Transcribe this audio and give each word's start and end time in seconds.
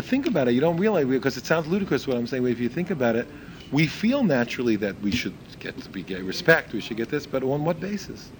But 0.00 0.08
think 0.08 0.24
about 0.24 0.48
it. 0.48 0.52
You 0.52 0.62
don't 0.62 0.78
realize 0.78 1.04
because 1.04 1.36
it 1.36 1.44
sounds 1.44 1.66
ludicrous 1.66 2.06
what 2.06 2.16
I'm 2.16 2.26
saying. 2.26 2.42
But 2.42 2.52
if 2.52 2.58
you 2.58 2.70
think 2.70 2.88
about 2.88 3.16
it, 3.16 3.28
we 3.70 3.86
feel 3.86 4.24
naturally 4.24 4.74
that 4.76 4.98
we 5.02 5.10
should 5.10 5.34
get 5.58 5.76
to 5.76 5.90
be 5.90 6.02
get 6.02 6.24
respect. 6.24 6.72
We 6.72 6.80
should 6.80 6.96
get 6.96 7.10
this, 7.10 7.26
but 7.26 7.42
on 7.42 7.66
what 7.66 7.80
basis? 7.80 8.30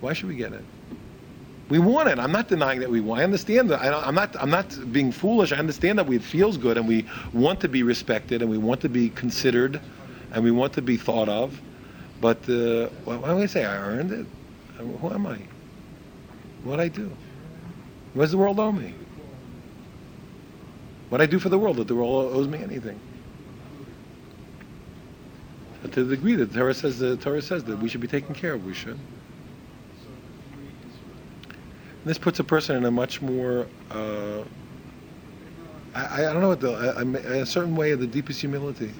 Why 0.00 0.12
should 0.12 0.28
we 0.28 0.36
get 0.36 0.52
it? 0.52 0.62
We 1.70 1.80
want 1.80 2.08
it. 2.08 2.20
I'm 2.20 2.30
not 2.30 2.46
denying 2.46 2.78
that 2.78 2.88
we 2.88 3.00
want. 3.00 3.20
I 3.20 3.24
understand 3.24 3.68
that. 3.70 3.80
I, 3.80 4.06
am 4.06 4.14
not. 4.14 4.36
I'm 4.40 4.50
not 4.50 4.92
being 4.92 5.10
foolish. 5.10 5.50
I 5.50 5.56
understand 5.56 5.98
that 5.98 6.06
we, 6.06 6.14
it 6.14 6.22
feels 6.22 6.56
good, 6.56 6.78
and 6.78 6.86
we 6.86 7.04
want 7.32 7.58
to 7.62 7.68
be 7.68 7.82
respected, 7.82 8.40
and 8.40 8.48
we 8.48 8.58
want 8.58 8.80
to 8.82 8.88
be 8.88 9.08
considered, 9.08 9.80
and 10.30 10.44
we 10.44 10.52
want 10.52 10.72
to 10.74 10.82
be 10.82 10.96
thought 10.96 11.28
of. 11.28 11.60
But 12.20 12.48
uh, 12.48 12.90
why 13.04 13.16
do 13.16 13.38
I 13.40 13.46
say 13.46 13.64
I 13.64 13.76
earned 13.76 14.12
it? 14.12 14.26
Who 15.00 15.10
am 15.10 15.26
I? 15.26 15.40
What 16.62 16.78
I 16.78 16.86
do? 16.86 17.10
What 18.14 18.22
does 18.22 18.30
the 18.30 18.38
world 18.38 18.60
owe 18.60 18.70
me? 18.70 18.94
What 21.08 21.20
I 21.20 21.26
do 21.26 21.38
for 21.38 21.48
the 21.48 21.58
world, 21.58 21.76
that 21.76 21.88
the 21.88 21.94
world 21.94 22.34
owes 22.34 22.48
me 22.48 22.58
anything. 22.62 23.00
But 25.82 25.92
to 25.92 26.04
the 26.04 26.16
degree 26.16 26.34
that 26.34 26.52
the 26.52 26.58
Torah 26.58 26.74
says, 26.74 26.98
the 26.98 27.16
Torah 27.16 27.40
says 27.40 27.64
that 27.64 27.78
we 27.78 27.88
should 27.88 28.00
be 28.00 28.08
taken 28.08 28.34
care 28.34 28.54
of, 28.54 28.64
we 28.64 28.74
should. 28.74 28.98
And 31.48 32.04
this 32.04 32.18
puts 32.18 32.40
a 32.40 32.44
person 32.44 32.76
in 32.76 32.84
a 32.84 32.90
much 32.90 33.22
more, 33.22 33.66
uh, 33.90 34.42
I, 35.94 36.26
I 36.26 36.32
don't 36.32 36.40
know 36.40 36.48
what 36.48 36.60
the, 36.60 36.98
a, 36.98 37.42
a 37.42 37.46
certain 37.46 37.74
way 37.74 37.92
of 37.92 38.00
the 38.00 38.06
deepest 38.06 38.40
humility 38.40 38.92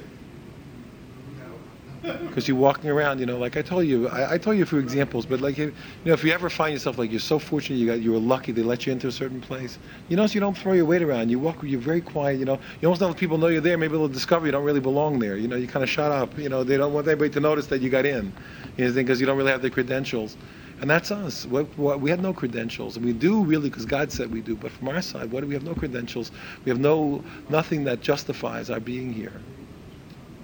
because 2.38 2.46
you're 2.46 2.56
walking 2.56 2.88
around, 2.88 3.18
you 3.18 3.26
know, 3.26 3.36
like 3.36 3.56
I 3.56 3.62
told 3.62 3.84
you, 3.84 4.06
I, 4.10 4.34
I 4.34 4.38
told 4.38 4.56
you 4.56 4.62
a 4.62 4.66
few 4.66 4.78
examples, 4.78 5.26
but 5.26 5.40
like, 5.40 5.58
you 5.58 5.74
know, 6.04 6.12
if 6.12 6.22
you 6.22 6.30
ever 6.30 6.48
find 6.48 6.72
yourself 6.72 6.96
like 6.96 7.10
you're 7.10 7.18
so 7.18 7.36
fortunate, 7.36 7.78
you 7.78 7.86
got, 7.88 8.00
you 8.00 8.12
were 8.12 8.20
lucky 8.20 8.52
they 8.52 8.62
let 8.62 8.86
you 8.86 8.92
into 8.92 9.08
a 9.08 9.12
certain 9.12 9.40
place, 9.40 9.76
you 10.08 10.16
know, 10.16 10.24
so 10.24 10.34
you 10.34 10.40
don't 10.40 10.56
throw 10.56 10.72
your 10.72 10.84
weight 10.84 11.02
around. 11.02 11.30
You 11.30 11.40
walk, 11.40 11.64
you're 11.64 11.80
very 11.80 12.00
quiet, 12.00 12.38
you 12.38 12.44
know, 12.44 12.60
you 12.80 12.86
almost 12.86 13.00
don't 13.00 13.10
let 13.10 13.18
people 13.18 13.38
know 13.38 13.48
you're 13.48 13.60
there. 13.60 13.76
Maybe 13.76 13.96
they'll 13.96 14.06
discover 14.06 14.46
you 14.46 14.52
don't 14.52 14.62
really 14.62 14.78
belong 14.78 15.18
there. 15.18 15.36
You 15.36 15.48
know, 15.48 15.56
you 15.56 15.66
kind 15.66 15.82
of 15.82 15.90
shut 15.90 16.12
up. 16.12 16.38
You 16.38 16.48
know, 16.48 16.62
they 16.62 16.76
don't 16.76 16.92
want 16.92 17.08
anybody 17.08 17.30
to 17.30 17.40
notice 17.40 17.66
that 17.66 17.82
you 17.82 17.90
got 17.90 18.06
in, 18.06 18.32
you 18.76 18.86
know, 18.86 18.94
because 18.94 19.18
you 19.18 19.26
don't 19.26 19.36
really 19.36 19.50
have 19.50 19.62
the 19.62 19.70
credentials. 19.70 20.36
And 20.80 20.88
that's 20.88 21.10
us. 21.10 21.44
What, 21.44 21.76
we 21.98 22.08
have 22.08 22.20
no 22.20 22.32
credentials, 22.32 22.96
and 22.96 23.04
we 23.04 23.14
do 23.14 23.42
really 23.42 23.68
because 23.68 23.84
God 23.84 24.12
said 24.12 24.30
we 24.30 24.42
do. 24.42 24.54
But 24.54 24.70
from 24.70 24.90
our 24.90 25.02
side, 25.02 25.32
what 25.32 25.40
do 25.40 25.48
we 25.48 25.54
have? 25.54 25.64
No 25.64 25.74
credentials. 25.74 26.30
We 26.64 26.70
have 26.70 26.78
no 26.78 27.24
nothing 27.48 27.82
that 27.84 28.00
justifies 28.00 28.70
our 28.70 28.78
being 28.78 29.12
here 29.12 29.32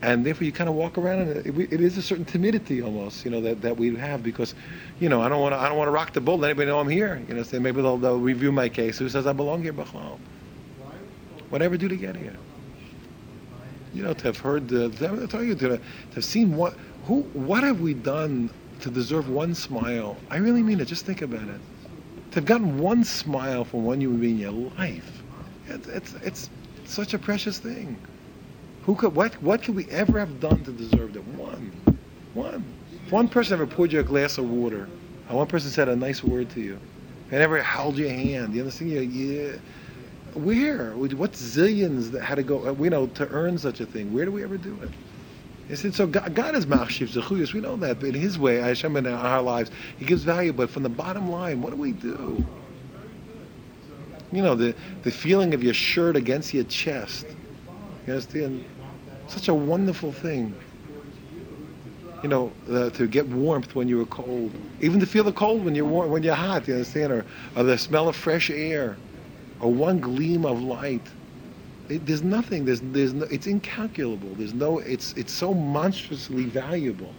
and 0.04 0.26
therefore 0.26 0.44
you 0.44 0.52
kind 0.52 0.68
of 0.68 0.76
walk 0.76 0.98
around 0.98 1.20
and 1.20 1.46
it, 1.46 1.72
it 1.72 1.80
is 1.80 1.96
a 1.96 2.02
certain 2.02 2.26
timidity 2.26 2.82
almost, 2.82 3.24
you 3.24 3.30
know, 3.30 3.40
that, 3.40 3.62
that 3.62 3.78
we 3.78 3.96
have 3.96 4.22
because, 4.22 4.54
you 5.00 5.08
know, 5.08 5.22
I 5.22 5.30
don't 5.30 5.40
want 5.40 5.54
to 5.54 5.58
I 5.58 5.66
don't 5.66 5.78
want 5.78 5.88
to 5.88 5.92
rock 5.92 6.12
the 6.12 6.20
boat. 6.20 6.40
Let 6.40 6.50
anybody 6.50 6.66
know 6.66 6.78
I'm 6.78 6.90
here. 6.90 7.22
You 7.26 7.34
know, 7.34 7.42
say 7.42 7.58
maybe 7.58 7.80
they'll, 7.80 7.96
they'll 7.96 8.18
review 8.18 8.52
my 8.52 8.68
case. 8.68 8.98
Who 8.98 9.08
says 9.08 9.26
I 9.26 9.32
belong 9.32 9.62
here, 9.62 9.72
Bachlal? 9.72 10.18
Whatever 11.48 11.78
do 11.78 11.88
to 11.88 11.96
get 11.96 12.16
here? 12.16 12.36
You 13.94 14.02
know, 14.02 14.12
to 14.12 14.24
have 14.24 14.38
heard 14.38 14.68
the, 14.68 14.90
to 14.90 15.26
to, 15.26 15.54
to 15.54 15.80
have 16.14 16.24
seen 16.24 16.54
what 16.54 16.74
who 17.06 17.22
what 17.32 17.62
have 17.62 17.80
we 17.80 17.94
done 17.94 18.50
to 18.80 18.90
deserve 18.90 19.30
one 19.30 19.54
smile? 19.54 20.18
I 20.28 20.36
really 20.36 20.62
mean 20.62 20.80
it. 20.80 20.84
Just 20.86 21.06
think 21.06 21.22
about 21.22 21.48
it. 21.48 21.60
To 22.32 22.34
have 22.34 22.44
gotten 22.44 22.78
one 22.78 23.04
smile 23.04 23.64
from 23.64 23.84
one 23.84 24.02
human 24.02 24.20
being 24.20 24.34
in 24.34 24.40
your 24.40 24.70
life, 24.76 25.22
it, 25.68 25.86
it's 25.86 26.14
it's 26.22 26.50
such 26.84 27.14
a 27.14 27.18
precious 27.18 27.58
thing. 27.58 27.96
Who 28.84 28.94
could, 28.94 29.14
what, 29.14 29.32
what 29.42 29.62
could 29.62 29.74
we 29.74 29.88
ever 29.90 30.18
have 30.18 30.40
done 30.40 30.62
to 30.64 30.72
deserve 30.72 31.14
that? 31.14 31.26
One. 31.28 31.72
One. 32.34 32.64
If 33.06 33.12
one 33.12 33.28
person 33.28 33.54
ever 33.54 33.66
poured 33.66 33.92
you 33.92 34.00
a 34.00 34.04
glass 34.04 34.36
of 34.38 34.48
water, 34.48 34.88
and 35.28 35.36
one 35.36 35.46
person 35.46 35.70
said 35.70 35.88
a 35.88 35.96
nice 35.96 36.22
word 36.22 36.50
to 36.50 36.60
you, 36.60 36.78
and 37.30 37.40
ever 37.40 37.62
held 37.62 37.96
your 37.96 38.10
hand, 38.10 38.54
you 38.54 38.60
understand? 38.60 38.92
Yeah, 38.92 39.00
yeah. 39.00 39.52
Where? 40.34 40.90
What 40.92 41.32
zillions 41.32 42.10
that 42.10 42.22
had 42.22 42.34
to 42.34 42.42
go, 42.42 42.68
uh, 42.68 42.72
you 42.82 42.90
know, 42.90 43.06
to 43.06 43.28
earn 43.28 43.56
such 43.56 43.80
a 43.80 43.86
thing? 43.86 44.12
Where 44.12 44.24
do 44.24 44.32
we 44.32 44.42
ever 44.42 44.58
do 44.58 44.76
it? 44.82 44.90
He 45.68 45.76
said, 45.76 45.94
so 45.94 46.06
God, 46.06 46.34
God 46.34 46.54
is 46.54 46.66
machshiv 46.66 47.08
zechuyos. 47.08 47.54
We 47.54 47.60
know 47.60 47.76
that, 47.76 48.00
but 48.00 48.10
in 48.10 48.14
His 48.14 48.38
way, 48.38 48.56
Hashem 48.56 48.96
in 48.96 49.06
our 49.06 49.40
lives, 49.40 49.70
He 49.98 50.04
gives 50.04 50.24
value. 50.24 50.52
But 50.52 50.68
from 50.68 50.82
the 50.82 50.90
bottom 50.90 51.30
line, 51.30 51.62
what 51.62 51.70
do 51.70 51.76
we 51.76 51.92
do? 51.92 52.44
You 54.30 54.42
know, 54.42 54.54
the 54.54 54.74
the 55.04 55.10
feeling 55.10 55.54
of 55.54 55.62
your 55.62 55.74
shirt 55.74 56.16
against 56.16 56.52
your 56.52 56.64
chest. 56.64 57.26
You 58.06 58.14
understand? 58.14 58.64
Such 59.28 59.48
a 59.48 59.54
wonderful 59.54 60.12
thing. 60.12 60.54
You 62.22 62.28
know, 62.28 62.52
uh, 62.70 62.90
to 62.90 63.06
get 63.06 63.26
warmth 63.28 63.74
when 63.74 63.86
you 63.88 63.98
were 63.98 64.06
cold, 64.06 64.52
even 64.80 64.98
to 65.00 65.06
feel 65.06 65.24
the 65.24 65.32
cold 65.32 65.64
when 65.64 65.74
you're 65.74 65.84
warm, 65.84 66.10
when 66.10 66.22
you're 66.22 66.34
hot. 66.34 66.66
You 66.66 66.74
understand, 66.74 67.12
or, 67.12 67.26
or 67.54 67.64
the 67.64 67.76
smell 67.76 68.08
of 68.08 68.16
fresh 68.16 68.48
air, 68.48 68.96
or 69.60 69.70
one 69.70 70.00
gleam 70.00 70.46
of 70.46 70.62
light. 70.62 71.06
It, 71.90 72.06
there's 72.06 72.22
nothing. 72.22 72.64
There's 72.64 72.80
there's 72.80 73.12
no. 73.12 73.26
It's 73.30 73.46
incalculable. 73.46 74.30
There's 74.36 74.54
no. 74.54 74.78
It's 74.78 75.12
it's 75.14 75.32
so 75.32 75.52
monstrously 75.52 76.44
valuable. 76.44 77.12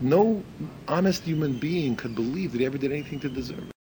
No 0.00 0.42
honest 0.88 1.24
human 1.24 1.58
being 1.58 1.94
could 1.94 2.14
believe 2.14 2.52
that 2.52 2.60
he 2.60 2.66
ever 2.66 2.78
did 2.78 2.92
anything 2.92 3.20
to 3.20 3.28
deserve 3.28 3.68
it. 3.68 3.79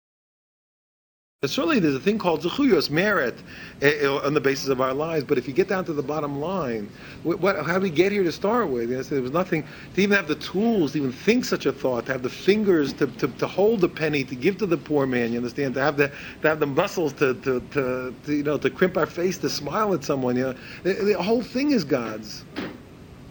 Certainly, 1.49 1.81
there's 1.81 1.94
a 1.94 2.00
thing 2.00 2.19
called 2.19 2.43
zechuyos, 2.43 2.91
merit, 2.91 3.34
uh, 3.82 4.16
on 4.16 4.34
the 4.34 4.41
basis 4.41 4.69
of 4.69 4.81
our 4.81 4.94
lives. 4.94 5.25
But 5.25 5.38
if 5.38 5.47
you 5.47 5.55
get 5.55 5.69
down 5.69 5.84
to 5.87 5.93
the 5.93 6.03
bottom 6.03 6.41
line, 6.41 6.88
what, 7.22 7.41
what, 7.41 7.65
how 7.65 7.75
do 7.75 7.81
we 7.81 7.91
get 7.91 8.12
here 8.12 8.22
to 8.22 8.32
start 8.32 8.69
with? 8.69 8.91
You 8.91 8.97
know, 8.97 9.03
there 9.03 9.22
was 9.22 9.32
nothing 9.32 9.65
to 9.94 10.00
even 10.00 10.16
have 10.16 10.28
the 10.28 10.37
tools 10.37 10.93
to 10.93 10.99
even 10.99 11.12
think 11.12 11.44
such 11.44 11.66
a 11.66 11.72
thought, 11.72 12.06
to 12.06 12.12
have 12.12 12.22
the 12.22 12.31
fingers 12.31 12.93
to, 12.94 13.06
to, 13.06 13.28
to 13.28 13.47
hold 13.47 13.81
the 13.81 13.88
penny, 13.88 14.25
to 14.25 14.34
give 14.34 14.59
to 14.59 14.66
the 14.66 14.77
poor 14.77 15.06
man. 15.06 15.33
You 15.33 15.38
understand? 15.38 15.75
To 15.75 15.81
have 15.81 15.97
the 15.97 16.09
to 16.43 16.49
have 16.49 16.60
the 16.60 16.66
muscles 16.66 17.12
to, 17.15 17.34
to, 17.34 17.60
to, 17.60 18.15
to 18.25 18.33
you 18.33 18.43
know 18.43 18.59
to 18.59 18.71
crimp 18.71 18.97
our 18.97 19.06
face, 19.06 19.38
to 19.38 19.49
smile 19.49 19.94
at 19.94 20.04
someone. 20.04 20.37
You 20.37 20.43
know, 20.43 20.54
the, 20.83 20.93
the 20.93 21.22
whole 21.22 21.43
thing 21.43 21.72
is 21.72 21.84
God's. 21.84 22.44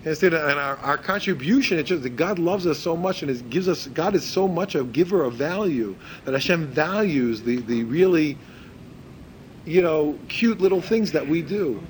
Instead, 0.06 0.34
and 0.34 0.60
our, 0.60 0.76
our 0.78 0.98
contribution, 0.98 1.80
it's 1.80 1.88
just 1.88 2.04
that 2.04 2.18
God 2.18 2.38
loves 2.38 2.68
us 2.68 2.78
so 2.78 2.96
much 2.96 3.22
and 3.22 3.32
it 3.32 3.50
gives 3.50 3.70
us, 3.70 3.88
God 3.88 4.16
is 4.16 4.24
so 4.24 4.48
much 4.48 4.76
a 4.76 4.84
giver 4.84 5.24
of 5.24 5.34
value 5.36 5.96
that 6.26 6.34
Hashem 6.34 6.68
values 6.68 7.42
the, 7.42 7.58
the 7.58 7.84
really, 7.86 8.38
you 9.66 9.82
know, 9.82 10.20
cute 10.28 10.60
little 10.60 10.82
things 10.82 11.12
that 11.14 11.26
we 11.26 11.42
do 11.42 11.82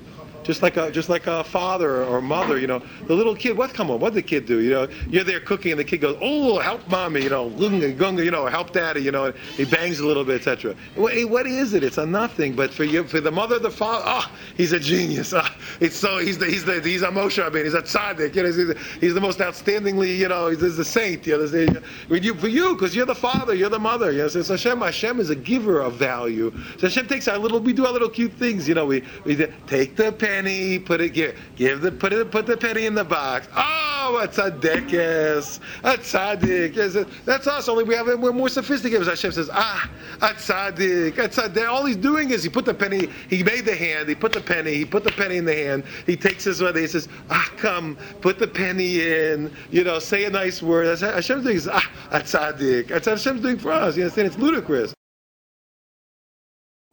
just 0.44 0.62
like 0.62 0.76
a 0.76 0.90
just 0.90 1.08
like 1.08 1.26
a 1.26 1.42
father 1.44 2.04
or 2.04 2.20
mother, 2.20 2.58
you 2.58 2.66
know, 2.66 2.82
the 3.06 3.14
little 3.14 3.34
kid. 3.34 3.56
What 3.56 3.74
come 3.74 3.90
on? 3.90 4.00
What 4.00 4.14
did 4.14 4.24
the 4.24 4.28
kid 4.28 4.46
do? 4.46 4.60
You 4.60 4.70
know, 4.70 4.88
you're 5.08 5.24
there 5.24 5.40
cooking, 5.40 5.72
and 5.72 5.80
the 5.80 5.84
kid 5.84 6.00
goes, 6.00 6.16
"Oh, 6.20 6.58
help 6.58 6.86
mommy," 6.88 7.22
you 7.22 7.30
know, 7.30 7.50
gunga 7.50 7.92
gunga, 7.92 8.24
you 8.24 8.30
know, 8.30 8.46
help 8.46 8.72
daddy, 8.72 9.02
you 9.02 9.10
know. 9.10 9.32
he 9.56 9.64
bangs 9.64 10.00
a 10.00 10.06
little 10.06 10.24
bit, 10.24 10.36
etc. 10.36 10.74
What, 10.94 11.14
what 11.28 11.46
is 11.46 11.74
it? 11.74 11.82
It's 11.82 11.98
a 11.98 12.06
nothing. 12.06 12.54
But 12.54 12.72
for 12.72 12.84
you, 12.84 13.04
for 13.04 13.20
the 13.20 13.32
mother, 13.32 13.58
the 13.58 13.70
father, 13.70 14.04
ah, 14.06 14.30
oh, 14.30 14.38
he's 14.56 14.72
a 14.72 14.80
genius. 14.80 15.32
Ah, 15.34 15.54
it's 15.80 15.96
so 15.96 16.18
he's 16.18 16.38
the 16.38 16.46
he's 16.46 16.64
the 16.64 16.80
he's 16.80 17.02
a 17.02 17.08
Moshe 17.08 17.42
Rabbeinu. 17.42 17.64
He's 17.64 17.74
a 17.74 17.82
tzaddik. 17.82 18.34
You 18.34 18.42
know, 18.42 18.52
he's, 18.52 19.00
he's 19.00 19.14
the 19.14 19.20
most 19.20 19.38
outstandingly, 19.38 20.16
you 20.16 20.28
know, 20.28 20.48
he's, 20.48 20.60
he's 20.60 20.76
the 20.76 20.84
saint. 20.84 21.26
You 21.26 21.38
know, 21.38 22.14
you 22.14 22.34
for 22.34 22.48
you 22.48 22.74
because 22.74 22.94
you're 22.94 23.06
the 23.06 23.14
father, 23.14 23.54
you're 23.54 23.68
the 23.68 23.78
mother. 23.78 24.12
You 24.12 24.18
know, 24.18 24.28
so 24.28 24.42
Hashem. 24.42 24.80
Hashem 24.80 25.20
is 25.20 25.30
a 25.30 25.34
giver 25.34 25.80
of 25.80 25.94
value. 25.94 26.52
So 26.78 26.86
Hashem 26.86 27.06
takes 27.08 27.26
our 27.28 27.38
little, 27.38 27.60
we 27.60 27.72
do 27.72 27.86
our 27.86 27.92
little 27.92 28.08
cute 28.08 28.32
things. 28.32 28.68
You 28.68 28.74
know, 28.74 28.86
we 28.86 29.02
we 29.24 29.36
take 29.66 29.96
the 29.96 30.12
pen 30.12 30.33
penny, 30.34 30.78
put 30.78 31.00
it 31.00 31.10
give, 31.10 31.38
give 31.56 31.80
the 31.80 31.92
put 31.92 32.12
it 32.12 32.30
put 32.30 32.46
the 32.46 32.56
penny 32.56 32.86
in 32.86 32.94
the 32.94 33.04
box. 33.04 33.46
Oh, 33.54 34.20
a 34.22 34.26
tzaddik 34.26 34.92
a 34.92 35.96
tzaddik. 35.98 37.24
That's 37.24 37.46
us. 37.46 37.68
Only 37.68 37.84
we 37.84 37.94
have 37.94 38.06
we're 38.06 38.32
more 38.32 38.48
sophisticated. 38.48 39.02
As 39.02 39.08
Hashem 39.08 39.32
says, 39.32 39.50
ah, 39.52 39.88
a 40.20 40.28
tzaddik, 40.28 41.18
a 41.18 41.28
tzaddik. 41.28 41.68
All 41.68 41.84
he's 41.84 41.96
doing 41.96 42.30
is 42.30 42.42
he 42.42 42.48
put 42.48 42.64
the 42.64 42.74
penny. 42.74 43.08
He 43.30 43.42
made 43.42 43.64
the 43.64 43.76
hand. 43.76 44.08
He 44.08 44.14
put 44.14 44.32
the 44.32 44.40
penny. 44.40 44.74
He 44.74 44.84
put 44.84 45.04
the 45.04 45.12
penny 45.12 45.36
in 45.36 45.44
the 45.44 45.54
hand. 45.54 45.84
He 46.06 46.16
takes 46.16 46.44
his 46.44 46.60
money. 46.60 46.80
He 46.80 46.86
says, 46.88 47.08
ah, 47.30 47.50
come, 47.56 47.96
put 48.20 48.38
the 48.38 48.48
penny 48.48 49.02
in. 49.02 49.52
You 49.70 49.84
know, 49.84 49.98
say 49.98 50.24
a 50.24 50.30
nice 50.30 50.62
word. 50.62 50.86
That's 50.86 51.00
Hashem's 51.00 51.44
doing 51.44 51.56
is 51.56 51.68
ah, 51.68 51.90
a 52.10 52.20
tzaddik. 52.20 52.88
That's 52.88 53.06
Hashem's 53.06 53.40
doing 53.40 53.58
for 53.58 53.70
us. 53.70 53.96
You 53.96 54.02
understand? 54.02 54.28
It's 54.28 54.38
ludicrous. 54.38 54.93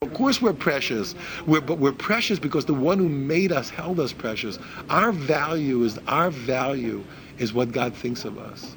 Of 0.02 0.12
course 0.14 0.42
we're 0.42 0.52
precious, 0.52 1.14
we're, 1.46 1.60
but 1.60 1.78
we're 1.78 1.92
precious 1.92 2.40
because 2.40 2.64
the 2.64 2.74
one 2.74 2.98
who 2.98 3.08
made 3.08 3.52
us 3.52 3.70
held 3.70 4.00
us 4.00 4.12
precious. 4.12 4.58
Our 4.90 5.12
value 5.12 5.84
is 5.84 5.98
our 6.08 6.30
value 6.30 7.04
is 7.38 7.52
what 7.52 7.70
God 7.70 7.94
thinks 7.94 8.24
of 8.24 8.36
us. 8.36 8.76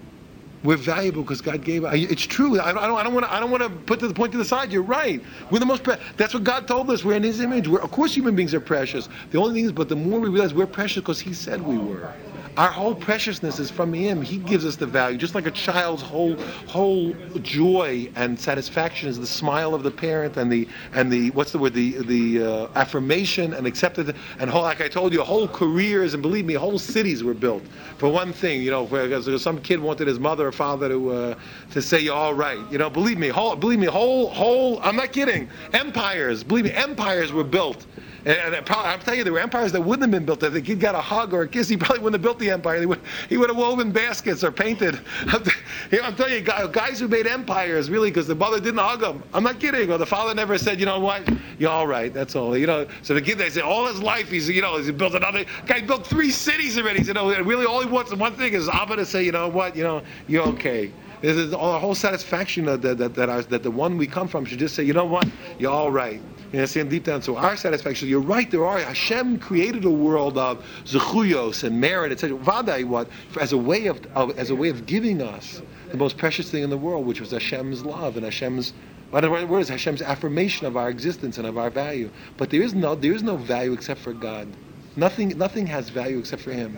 We're 0.63 0.77
valuable 0.77 1.23
because 1.23 1.41
God 1.41 1.63
gave 1.63 1.83
us. 1.83 1.95
It's 1.95 2.23
true. 2.23 2.59
I 2.59 2.71
don't, 2.73 2.95
I 2.95 3.03
don't 3.03 3.13
want 3.13 3.25
to. 3.25 3.33
I 3.33 3.39
don't 3.39 3.51
want 3.51 3.63
to 3.63 3.69
put 3.69 3.99
the 3.99 4.13
point 4.13 4.31
to 4.33 4.37
the 4.37 4.45
side. 4.45 4.71
You're 4.71 4.83
right. 4.83 5.21
We're 5.51 5.59
the 5.59 5.65
most. 5.65 5.83
Pre- 5.83 5.97
that's 6.17 6.33
what 6.33 6.43
God 6.43 6.67
told 6.67 6.89
us. 6.89 7.03
We're 7.03 7.15
in 7.15 7.23
His 7.23 7.39
image. 7.39 7.67
We're, 7.67 7.81
of 7.81 7.91
course, 7.91 8.15
human 8.15 8.35
beings 8.35 8.53
are 8.53 8.59
precious. 8.59 9.09
The 9.31 9.39
only 9.39 9.55
thing 9.55 9.65
is, 9.65 9.71
but 9.71 9.89
the 9.89 9.95
more 9.95 10.19
we 10.19 10.29
realize 10.29 10.53
we're 10.53 10.65
precious 10.65 11.01
because 11.01 11.19
He 11.19 11.33
said 11.33 11.61
we 11.61 11.77
were. 11.77 12.11
Our 12.57 12.71
whole 12.71 12.95
preciousness 12.95 13.59
is 13.59 13.69
from 13.69 13.91
Him. 13.93 14.21
He 14.21 14.37
gives 14.37 14.65
us 14.65 14.77
the 14.77 14.85
value, 14.85 15.17
just 15.17 15.35
like 15.35 15.45
a 15.45 15.51
child's 15.51 16.01
whole 16.01 16.37
whole 16.67 17.13
joy 17.41 18.09
and 18.15 18.39
satisfaction 18.39 19.09
is 19.09 19.19
the 19.19 19.27
smile 19.27 19.73
of 19.73 19.83
the 19.83 19.91
parent 19.91 20.37
and 20.37 20.49
the 20.49 20.67
and 20.93 21.11
the 21.11 21.31
what's 21.31 21.51
the 21.51 21.57
word 21.57 21.73
the 21.73 21.97
the 22.03 22.43
uh, 22.43 22.67
affirmation 22.75 23.53
and 23.53 23.67
acceptance 23.67 24.13
and 24.39 24.49
whole 24.49 24.61
like 24.61 24.79
I 24.79 24.87
told 24.87 25.11
you, 25.11 25.21
whole 25.21 25.49
careers 25.49 26.13
and 26.13 26.23
believe 26.23 26.45
me, 26.45 26.53
whole 26.53 26.79
cities 26.79 27.23
were 27.23 27.33
built 27.33 27.63
for 27.97 28.07
one 28.07 28.31
thing. 28.31 28.61
You 28.61 28.71
know, 28.71 28.85
because 28.85 29.41
some 29.41 29.59
kid 29.59 29.81
wanted 29.81 30.07
his 30.07 30.19
mother 30.19 30.47
or 30.47 30.53
father 30.53 30.87
to 30.87 31.11
uh, 31.11 31.35
to 31.71 31.81
say 31.81 31.99
you're 31.99 32.15
all 32.15 32.33
right. 32.33 32.59
You 32.71 32.77
know, 32.77 32.89
believe 32.89 33.17
me, 33.17 33.27
whole 33.27 33.57
believe 33.57 33.79
me, 33.79 33.87
whole 33.87 34.29
whole. 34.29 34.79
I'm 34.81 34.95
not 34.95 35.11
kidding. 35.11 35.49
Empires, 35.73 36.41
believe 36.43 36.65
me, 36.65 36.71
empires 36.71 37.33
were 37.33 37.43
built 37.43 37.85
And, 38.25 38.65
probably, 38.65 38.91
I'm 38.91 38.99
telling 38.99 39.19
you, 39.19 39.23
there 39.23 39.33
were 39.33 39.39
empires 39.39 39.71
that 39.73 39.81
wouldn't 39.81 40.01
have 40.01 40.11
been 40.11 40.25
built. 40.25 40.41
If 40.41 40.53
the 40.53 40.61
kid 40.61 40.79
got 40.79 40.95
a 40.95 41.01
hug 41.01 41.31
or 41.31 41.43
a 41.43 41.47
kiss, 41.47 41.69
he 41.69 41.77
probably 41.77 41.99
wouldn't 41.99 42.15
have 42.15 42.23
built 42.23 42.39
the 42.39 42.49
empire. 42.49 42.87
Would, 42.87 43.01
he 43.29 43.37
would 43.37 43.49
have 43.49 43.57
woven 43.57 43.91
baskets 43.91 44.43
or 44.43 44.51
painted. 44.51 44.99
I'm 45.27 46.15
telling 46.15 46.33
you, 46.33 46.41
guys 46.41 46.99
who 46.99 47.07
made 47.07 47.27
empires, 47.27 47.91
really, 47.91 48.09
because 48.09 48.25
the 48.25 48.33
mother 48.33 48.59
didn't 48.59 48.79
hug 48.79 49.01
them. 49.01 49.21
I'm 49.31 49.43
not 49.43 49.59
kidding. 49.59 49.91
Or 49.91 49.99
the 49.99 50.07
father 50.07 50.33
never 50.33 50.57
said, 50.57 50.79
you 50.79 50.87
know 50.87 50.99
what, 50.99 51.29
you're 51.59 51.69
all 51.69 51.85
right, 51.85 52.11
that's 52.11 52.35
all. 52.35 52.57
You 52.57 52.65
know, 52.65 52.87
so 53.03 53.13
the 53.13 53.21
kid, 53.21 53.37
they 53.37 53.51
say, 53.51 53.61
all 53.61 53.85
his 53.85 54.01
life, 54.01 54.29
he's, 54.29 54.49
you 54.49 54.61
know, 54.61 54.77
he's 54.77 54.89
built 54.89 55.13
another, 55.13 55.45
guy 55.67 55.81
built 55.81 56.07
three 56.07 56.31
cities 56.31 56.79
already. 56.79 57.03
You 57.03 57.13
know, 57.13 57.27
really 57.43 57.67
all 57.67 57.79
he 57.81 57.87
wants, 57.87 58.13
one 58.15 58.33
thing 58.33 58.53
is 58.53 58.67
Abba 58.67 58.95
to 58.95 59.05
say, 59.05 59.23
you 59.23 59.33
know 59.33 59.49
what, 59.49 59.75
you 59.75 59.83
know, 59.83 60.01
you're 60.27 60.47
okay. 60.47 60.91
There's 61.21 61.51
a 61.51 61.57
whole 61.57 61.95
satisfaction 61.95 62.65
that, 62.65 62.81
that, 62.81 63.15
that, 63.15 63.29
our, 63.29 63.41
that 63.43 63.63
the 63.63 63.71
one 63.71 63.97
we 63.97 64.07
come 64.07 64.27
from 64.27 64.45
should 64.45 64.59
just 64.59 64.75
say, 64.75 64.83
you 64.83 64.93
know 64.93 65.05
what, 65.05 65.27
you're 65.59 65.71
all 65.71 65.91
right. 65.91 66.21
You 66.51 66.59
understand 66.59 66.89
deep 66.89 67.03
down. 67.03 67.21
So 67.21 67.35
our 67.37 67.57
satisfaction, 67.57 68.07
you're 68.07 68.21
right, 68.21 68.49
there 68.49 68.65
are. 68.65 68.79
Hashem 68.79 69.39
created 69.39 69.83
a 69.85 69.89
world 69.89 70.37
of 70.37 70.63
zechuyos 70.85 71.63
and 71.63 71.81
merit, 71.81 72.11
etc. 72.11 72.37
Vadai, 72.37 72.85
what? 72.85 73.09
As 73.39 73.51
a 73.51 73.57
way 73.57 73.87
of, 73.87 74.05
of, 74.15 74.37
as 74.37 74.51
a 74.51 74.55
way 74.55 74.69
of 74.69 74.85
giving 74.85 75.21
us 75.21 75.61
the 75.91 75.97
most 75.97 76.17
precious 76.17 76.49
thing 76.49 76.63
in 76.63 76.69
the 76.69 76.77
world, 76.77 77.05
which 77.05 77.19
was 77.19 77.31
Hashem's 77.31 77.83
love 77.83 78.15
and 78.15 78.25
Hashem's 78.25 78.73
what 79.11 79.61
is 79.61 79.69
Hashem's 79.69 80.01
affirmation 80.01 80.67
of 80.67 80.75
our 80.75 80.89
existence 80.89 81.37
and 81.37 81.47
of 81.47 81.57
our 81.57 81.69
value. 81.69 82.09
But 82.37 82.49
there 82.49 82.61
is 82.61 82.73
no 82.73 82.95
there 82.95 83.13
is 83.13 83.23
no 83.23 83.37
value 83.37 83.73
except 83.73 84.01
for 84.01 84.13
God. 84.13 84.47
Nothing 84.95 85.37
nothing 85.37 85.65
has 85.67 85.89
value 85.89 86.19
except 86.19 86.41
for 86.41 86.51
Him. 86.51 86.77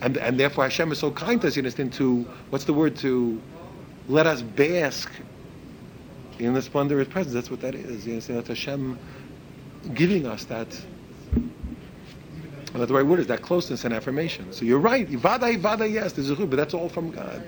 And 0.00 0.16
and 0.16 0.40
therefore 0.40 0.64
Hashem 0.64 0.90
is 0.92 0.98
so 0.98 1.10
kind 1.10 1.40
to 1.42 1.46
us, 1.46 1.56
you 1.56 1.60
understand, 1.60 1.92
to 1.94 2.26
what's 2.50 2.64
the 2.64 2.74
word 2.74 2.96
to 2.96 3.40
let 4.08 4.26
us 4.26 4.42
bask 4.42 5.10
in 6.38 6.54
the 6.54 6.62
splendor 6.62 7.00
of 7.00 7.06
His 7.06 7.12
presence. 7.12 7.34
That's 7.34 7.50
what 7.50 7.60
that 7.60 7.74
is. 7.74 8.06
You 8.06 8.14
understand? 8.14 8.38
That's 8.38 8.48
Hashem 8.48 8.98
giving 9.94 10.26
us 10.26 10.44
that. 10.44 10.68
That's 12.74 12.88
the 12.88 12.94
right 12.94 13.06
word 13.06 13.20
is 13.20 13.26
that 13.28 13.42
closeness 13.42 13.84
and 13.84 13.94
affirmation. 13.94 14.52
So 14.52 14.64
you're 14.64 14.78
right. 14.78 15.08
Vada, 15.08 15.56
vada, 15.58 15.88
yes, 15.88 16.12
there's 16.12 16.30
a 16.30 16.34
but 16.34 16.56
that's 16.56 16.74
all 16.74 16.88
from 16.88 17.10
God. 17.10 17.42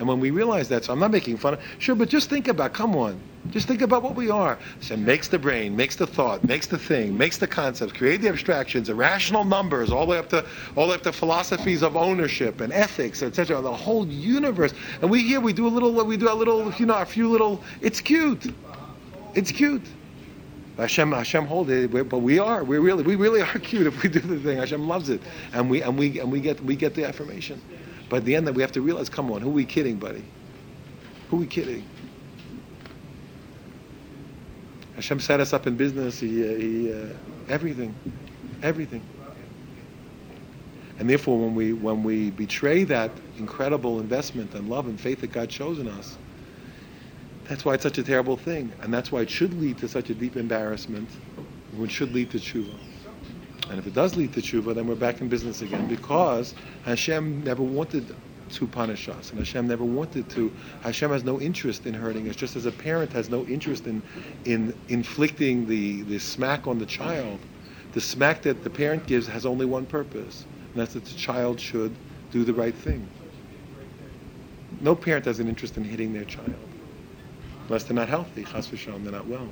And 0.00 0.08
when 0.08 0.18
we 0.18 0.30
realize 0.30 0.66
that, 0.70 0.84
so 0.84 0.94
I'm 0.94 0.98
not 0.98 1.10
making 1.10 1.36
fun 1.36 1.54
of, 1.54 1.60
sure, 1.78 1.94
but 1.94 2.08
just 2.08 2.30
think 2.30 2.48
about, 2.48 2.72
come 2.72 2.96
on, 2.96 3.20
just 3.50 3.68
think 3.68 3.82
about 3.82 4.02
what 4.02 4.14
we 4.14 4.30
are. 4.30 4.58
So 4.80 4.96
makes 4.96 5.28
the 5.28 5.38
brain, 5.38 5.76
makes 5.76 5.94
the 5.94 6.06
thought, 6.06 6.42
makes 6.42 6.66
the 6.66 6.78
thing, 6.78 7.18
makes 7.18 7.36
the 7.36 7.46
concepts, 7.46 7.92
create 7.92 8.22
the 8.22 8.28
abstractions, 8.30 8.88
irrational 8.88 9.44
numbers, 9.44 9.90
all 9.92 10.06
the 10.06 10.12
way 10.12 10.18
up 10.18 10.30
to 10.30 10.46
all 10.74 10.86
the 10.86 10.92
way 10.92 10.94
up 10.94 11.02
to 11.02 11.12
philosophies 11.12 11.82
of 11.82 11.98
ownership 11.98 12.62
and 12.62 12.72
ethics, 12.72 13.22
etc. 13.22 13.60
The 13.60 13.70
whole 13.70 14.06
universe. 14.06 14.72
And 15.02 15.10
we 15.10 15.22
here 15.22 15.38
we 15.38 15.52
do 15.52 15.66
a 15.66 15.68
little, 15.68 15.92
we 16.02 16.16
do 16.16 16.32
a 16.32 16.34
little, 16.34 16.72
you 16.72 16.86
know, 16.86 16.96
a 16.96 17.04
few 17.04 17.28
little. 17.28 17.62
It's 17.82 18.00
cute. 18.00 18.54
It's 19.34 19.52
cute. 19.52 19.84
Hashem, 20.78 21.12
Hashem 21.12 21.44
hold 21.44 21.68
it, 21.68 21.92
but 22.08 22.20
we 22.20 22.38
are, 22.38 22.64
we 22.64 22.78
really, 22.78 23.02
we 23.02 23.16
really 23.16 23.42
are 23.42 23.58
cute 23.58 23.86
if 23.86 24.02
we 24.02 24.08
do 24.08 24.20
the 24.20 24.38
thing. 24.38 24.56
Hashem 24.56 24.88
loves 24.88 25.10
it, 25.10 25.20
and 25.52 25.68
we 25.68 25.82
and 25.82 25.98
we 25.98 26.20
and 26.20 26.32
we 26.32 26.40
get 26.40 26.58
we 26.64 26.74
get 26.74 26.94
the 26.94 27.04
affirmation. 27.04 27.60
But 28.10 28.16
at 28.16 28.24
the 28.24 28.34
end, 28.34 28.46
that 28.48 28.52
we 28.52 28.60
have 28.60 28.72
to 28.72 28.82
realize, 28.82 29.08
come 29.08 29.30
on, 29.30 29.40
who 29.40 29.48
are 29.48 29.52
we 29.52 29.64
kidding, 29.64 29.96
buddy? 29.96 30.24
Who 31.30 31.36
are 31.36 31.40
we 31.40 31.46
kidding? 31.46 31.84
Hashem 34.96 35.20
set 35.20 35.38
us 35.38 35.52
up 35.52 35.66
in 35.68 35.76
business. 35.76 36.18
He, 36.18 36.44
uh, 36.44 36.58
he 36.58 36.92
uh, 36.92 37.06
everything, 37.48 37.94
everything. 38.62 39.02
And 40.98 41.08
therefore, 41.08 41.38
when 41.38 41.54
we 41.54 41.72
when 41.72 42.02
we 42.02 42.30
betray 42.32 42.84
that 42.84 43.10
incredible 43.38 44.00
investment 44.00 44.54
and 44.54 44.68
love 44.68 44.86
and 44.86 45.00
faith 45.00 45.20
that 45.22 45.32
God 45.32 45.50
shows 45.50 45.78
in 45.78 45.88
us, 45.88 46.18
that's 47.44 47.64
why 47.64 47.74
it's 47.74 47.84
such 47.84 47.96
a 47.96 48.02
terrible 48.02 48.36
thing, 48.36 48.72
and 48.82 48.92
that's 48.92 49.10
why 49.10 49.22
it 49.22 49.30
should 49.30 49.54
lead 49.58 49.78
to 49.78 49.88
such 49.88 50.10
a 50.10 50.14
deep 50.14 50.36
embarrassment, 50.36 51.08
which 51.76 51.92
should 51.92 52.12
lead 52.12 52.30
to 52.32 52.38
tshuva. 52.38 52.74
And 53.70 53.78
if 53.78 53.86
it 53.86 53.94
does 53.94 54.16
lead 54.16 54.32
to 54.32 54.40
tshuva, 54.40 54.74
then 54.74 54.88
we're 54.88 54.96
back 54.96 55.20
in 55.20 55.28
business 55.28 55.62
again 55.62 55.86
because 55.86 56.54
Hashem 56.84 57.44
never 57.44 57.62
wanted 57.62 58.14
to 58.50 58.66
punish 58.66 59.08
us, 59.08 59.30
and 59.30 59.38
Hashem 59.38 59.68
never 59.68 59.84
wanted 59.84 60.28
to. 60.30 60.52
Hashem 60.82 61.10
has 61.12 61.22
no 61.22 61.40
interest 61.40 61.86
in 61.86 61.94
hurting 61.94 62.28
us, 62.28 62.34
just 62.34 62.56
as 62.56 62.66
a 62.66 62.72
parent 62.72 63.12
has 63.12 63.30
no 63.30 63.46
interest 63.46 63.86
in 63.86 64.02
in 64.44 64.74
inflicting 64.88 65.68
the 65.68 66.02
the 66.02 66.18
smack 66.18 66.66
on 66.66 66.80
the 66.80 66.86
child. 66.86 67.38
The 67.92 68.00
smack 68.00 68.42
that 68.42 68.64
the 68.64 68.70
parent 68.70 69.06
gives 69.06 69.28
has 69.28 69.46
only 69.46 69.66
one 69.66 69.86
purpose, 69.86 70.44
and 70.72 70.80
that's 70.80 70.94
that 70.94 71.04
the 71.04 71.14
child 71.14 71.60
should 71.60 71.94
do 72.32 72.42
the 72.42 72.54
right 72.54 72.74
thing. 72.74 73.06
No 74.80 74.96
parent 74.96 75.26
has 75.26 75.38
an 75.38 75.48
interest 75.48 75.76
in 75.76 75.84
hitting 75.84 76.12
their 76.12 76.24
child, 76.24 76.54
unless 77.68 77.84
they're 77.84 77.94
not 77.94 78.08
healthy. 78.08 78.44
Chas 78.44 78.66
v'shalom, 78.66 79.04
they're 79.04 79.12
not 79.12 79.28
well. 79.28 79.48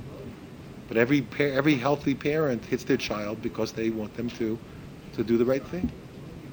But 0.89 0.97
every 0.97 1.25
every 1.39 1.75
healthy 1.75 2.15
parent 2.15 2.65
hits 2.65 2.83
their 2.83 2.97
child 2.97 3.41
because 3.41 3.71
they 3.71 3.91
want 3.91 4.17
them 4.17 4.29
to 4.31 4.59
to 5.13 5.23
do 5.23 5.37
the 5.37 5.45
right 5.45 5.65
thing. 5.65 5.89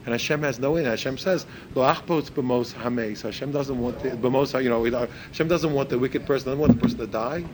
And 0.05 0.13
Hashem 0.13 0.43
has 0.43 0.61
no 0.61 0.77
in. 0.77 0.85
Hashem 0.85 1.19
says, 1.19 1.47
"Lo 1.75 1.83
achbos 1.83 2.31
b'mos 2.31 2.73
hameis." 2.75 3.23
Hashem 3.23 3.51
doesn't 3.51 3.81
want 3.81 4.01
the 4.03 4.11
b'mos. 4.11 4.63
You 4.63 4.69
know, 4.69 5.09
Hashem 5.29 5.49
doesn't 5.49 5.73
want 5.73 5.89
the 5.89 5.99
wicked 5.99 6.27
person. 6.27 6.51
Doesn't 6.51 6.61
want 6.61 6.75
the 6.75 6.81
person 6.81 6.99
to 6.99 7.07
die. 7.07 7.45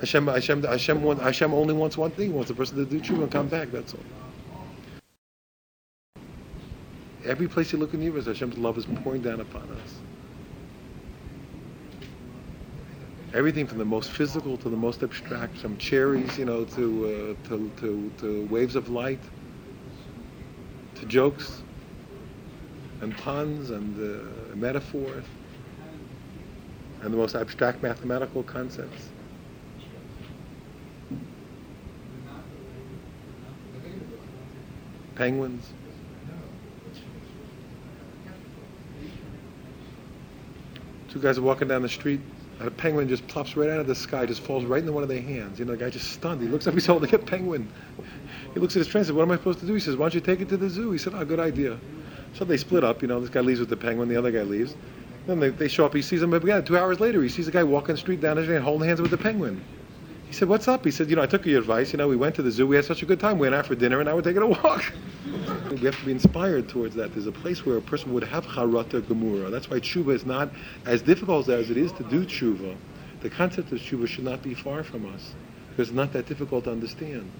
Hashem, 0.00 0.26
Hashem, 0.26 0.62
Hashem, 0.62 1.02
want, 1.02 1.22
Hashem 1.22 1.54
only 1.54 1.74
wants 1.74 1.96
one 1.96 2.10
thing. 2.10 2.26
He 2.26 2.32
wants 2.32 2.48
the 2.48 2.54
person 2.54 2.76
to 2.76 2.84
do 2.84 3.00
true 3.00 3.22
and 3.22 3.30
come 3.30 3.48
back. 3.48 3.70
That's 3.70 3.94
all. 3.94 4.00
Every 7.24 7.48
place 7.48 7.72
you 7.72 7.78
look 7.78 7.92
in 7.92 8.00
the 8.00 8.06
universe, 8.06 8.26
Hashem's 8.26 8.56
love 8.56 8.78
is 8.78 8.86
pouring 9.02 9.22
down 9.22 9.40
upon 9.40 9.62
us. 9.62 10.15
Everything 13.36 13.66
from 13.66 13.76
the 13.76 13.84
most 13.84 14.10
physical 14.10 14.56
to 14.56 14.70
the 14.70 14.76
most 14.76 15.02
abstract, 15.02 15.58
from 15.58 15.76
cherries, 15.76 16.38
you 16.38 16.46
know, 16.46 16.64
to, 16.64 17.36
uh, 17.44 17.48
to, 17.48 17.70
to, 17.76 18.10
to 18.18 18.46
waves 18.46 18.74
of 18.74 18.88
light, 18.88 19.20
to 20.94 21.04
jokes 21.04 21.62
and 23.02 23.14
puns 23.18 23.68
and 23.68 23.94
uh, 24.00 24.56
metaphors 24.56 25.24
and 27.02 27.12
the 27.12 27.16
most 27.18 27.34
abstract 27.34 27.82
mathematical 27.82 28.42
concepts. 28.42 29.10
Penguins. 35.14 35.72
Two 41.10 41.20
guys 41.20 41.36
are 41.36 41.42
walking 41.42 41.68
down 41.68 41.82
the 41.82 41.88
street 41.88 42.20
and 42.58 42.68
a 42.68 42.70
penguin 42.70 43.08
just 43.08 43.26
plops 43.28 43.56
right 43.56 43.68
out 43.68 43.80
of 43.80 43.86
the 43.86 43.94
sky, 43.94 44.24
just 44.24 44.40
falls 44.40 44.64
right 44.64 44.80
into 44.80 44.92
one 44.92 45.02
of 45.02 45.08
their 45.08 45.20
hands. 45.20 45.58
You 45.58 45.66
know, 45.66 45.72
the 45.72 45.78
guy 45.78 45.90
just 45.90 46.12
stunned. 46.12 46.40
He 46.40 46.48
looks 46.48 46.66
up, 46.66 46.74
he's 46.74 46.86
holding 46.86 47.14
a 47.14 47.18
penguin. 47.18 47.70
He 48.54 48.60
looks 48.60 48.74
at 48.76 48.80
his 48.80 48.88
friend 48.88 49.00
and 49.00 49.06
says, 49.06 49.12
what 49.12 49.22
am 49.22 49.30
I 49.30 49.36
supposed 49.36 49.60
to 49.60 49.66
do? 49.66 49.74
He 49.74 49.80
says, 49.80 49.96
why 49.96 50.04
don't 50.04 50.14
you 50.14 50.20
take 50.20 50.40
it 50.40 50.48
to 50.48 50.56
the 50.56 50.70
zoo? 50.70 50.90
He 50.90 50.98
said, 50.98 51.12
oh, 51.14 51.24
good 51.24 51.40
idea. 51.40 51.78
So 52.32 52.44
they 52.44 52.56
split 52.56 52.84
up, 52.84 53.02
you 53.02 53.08
know, 53.08 53.20
this 53.20 53.30
guy 53.30 53.40
leaves 53.40 53.60
with 53.60 53.68
the 53.68 53.76
penguin, 53.76 54.08
the 54.08 54.16
other 54.16 54.30
guy 54.30 54.42
leaves. 54.42 54.74
Then 55.26 55.40
they, 55.40 55.50
they 55.50 55.68
show 55.68 55.84
up, 55.84 55.94
he 55.94 56.02
sees 56.02 56.22
him 56.22 56.32
again. 56.32 56.64
Two 56.64 56.78
hours 56.78 57.00
later, 57.00 57.22
he 57.22 57.28
sees 57.28 57.46
the 57.46 57.52
guy 57.52 57.62
walking 57.62 57.94
the 57.94 58.00
street 58.00 58.20
down 58.20 58.36
the 58.36 58.44
street 58.44 58.60
holding 58.60 58.88
hands 58.88 59.00
with 59.00 59.10
the 59.10 59.18
penguin. 59.18 59.62
He 60.26 60.32
said, 60.32 60.48
what's 60.48 60.68
up? 60.68 60.84
He 60.84 60.90
said, 60.90 61.08
you 61.08 61.16
know, 61.16 61.22
I 61.22 61.26
took 61.26 61.46
your 61.46 61.58
advice. 61.58 61.92
You 61.92 61.98
know, 61.98 62.08
we 62.08 62.16
went 62.16 62.34
to 62.36 62.42
the 62.42 62.50
zoo. 62.50 62.66
We 62.66 62.76
had 62.76 62.84
such 62.84 63.02
a 63.02 63.06
good 63.06 63.20
time. 63.20 63.38
We 63.38 63.46
went 63.46 63.54
out 63.54 63.66
for 63.66 63.74
dinner, 63.74 64.00
and 64.00 64.08
now 64.08 64.16
we're 64.16 64.22
taking 64.22 64.42
a 64.42 64.46
walk. 64.46 64.92
we 65.70 65.78
have 65.78 65.98
to 65.98 66.04
be 66.04 66.12
inspired 66.12 66.68
towards 66.68 66.94
that. 66.96 67.12
There's 67.12 67.26
a 67.26 67.32
place 67.32 67.64
where 67.64 67.76
a 67.76 67.82
person 67.82 68.12
would 68.12 68.24
have 68.24 68.44
charata 68.44 69.00
gemura. 69.02 69.50
That's 69.50 69.70
why 69.70 69.78
tshuva 69.78 70.14
is 70.14 70.26
not 70.26 70.50
as 70.84 71.02
difficult 71.02 71.48
as 71.48 71.70
it 71.70 71.76
is 71.76 71.92
to 71.92 72.02
do 72.04 72.24
tshuva 72.24 72.76
the 73.20 73.30
concept 73.30 73.72
of 73.72 73.78
tshuva 73.78 74.06
should 74.06 74.24
not 74.24 74.42
be 74.42 74.54
far 74.54 74.82
from 74.82 75.12
us 75.12 75.34
because 75.70 75.88
it's 75.88 75.96
not 75.96 76.12
that 76.12 76.26
difficult 76.26 76.64
to 76.64 76.70
understand. 76.70 77.30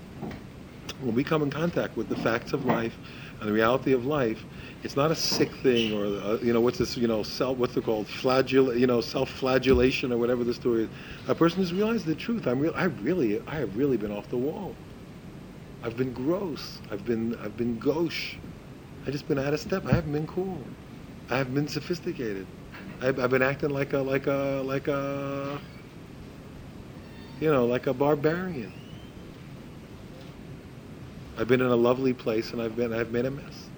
When 1.01 1.15
we 1.15 1.25
come 1.25 1.43
in 1.43 1.51
contact 1.51 1.97
with 1.97 2.09
the 2.09 2.17
facts 2.17 2.53
of 2.53 2.65
life 2.65 2.99
and 3.41 3.49
the 3.49 3.53
reality 3.53 3.93
of 3.93 4.07
life, 4.07 4.47
it's 4.83 4.97
not 4.97 5.11
a 5.11 5.15
sick 5.15 5.55
thing 5.57 5.93
or 5.93 6.07
uh, 6.07 6.39
you 6.43 6.53
know 6.53 6.61
what's 6.61 6.79
this 6.79 6.97
you 6.97 7.07
know 7.07 7.23
self 7.23 7.59
what's 7.59 7.77
it 7.77 7.85
called 7.85 8.07
flagell 8.07 8.79
you 8.79 8.87
know 8.87 9.01
self-flagellation 9.01 10.13
or 10.13 10.19
whatever 10.19 10.45
the 10.45 10.55
story 10.55 10.85
is. 10.85 10.91
A 11.29 11.35
person 11.35 11.61
has 11.61 11.73
realized 11.73 12.07
the 12.07 12.15
truth. 12.15 12.47
I'm 12.47 12.61
real. 12.61 12.73
I 12.77 12.85
really 12.85 13.41
I 13.47 13.57
have 13.57 13.77
really 13.77 13.97
been 13.99 14.13
off 14.13 14.29
the 14.29 14.39
wall. 14.39 14.75
I've 15.83 15.97
been 15.97 16.13
gross. 16.13 16.81
I've 16.91 17.05
been 17.05 17.37
I've 17.37 17.57
been 17.57 17.79
gauche. 17.79 18.39
I've 19.07 19.13
just 19.13 19.29
been 19.29 19.39
out 19.39 19.55
of 19.55 19.61
step. 19.61 19.87
I 19.87 19.93
haven't 19.93 20.13
been 20.13 20.27
cool. 20.27 20.61
I 21.31 21.39
haven't 21.39 21.55
been 21.55 21.69
sophisticated. 21.69 22.49
I've, 23.03 23.19
I've 23.21 23.31
been 23.31 23.43
acting 23.43 23.71
like 23.71 23.93
a 23.93 23.99
like 23.99 24.27
a 24.27 24.63
like 24.65 24.89
a 24.89 25.61
you 27.41 27.51
know 27.53 27.67
like 27.67 27.87
a 27.87 27.95
barbarian. 27.95 28.86
I've 31.39 31.49
been 31.49 31.61
in 31.61 31.69
a 31.69 31.77
lovely 31.77 32.15
place 32.15 32.53
and 32.53 32.63
I've 32.63 32.77
been 32.77 32.93
I've 32.93 33.11
made 33.13 33.27
a 33.27 33.31
mess. 33.31 33.71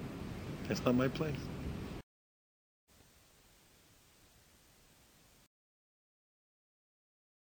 That's 0.67 0.83
not 0.85 0.95
my 0.95 1.07
place. 1.09 1.48